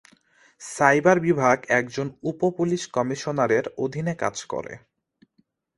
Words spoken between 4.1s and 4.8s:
কাজ করে।